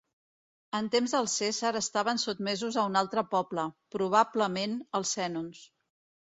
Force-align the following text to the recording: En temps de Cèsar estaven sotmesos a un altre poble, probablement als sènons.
En 0.77 0.85
temps 0.93 1.11
de 1.17 1.19
Cèsar 1.33 1.71
estaven 1.79 2.21
sotmesos 2.23 2.79
a 2.79 2.85
un 2.93 2.97
altre 3.03 3.25
poble, 3.35 3.67
probablement 3.97 4.75
als 5.03 5.15
sènons. 5.21 5.63